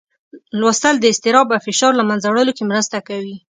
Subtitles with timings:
[0.59, 3.35] لوستل د اضطراب او فشار له منځه وړلو کې مرسته کوي.